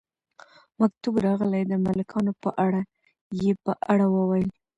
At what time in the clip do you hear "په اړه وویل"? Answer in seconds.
3.63-4.49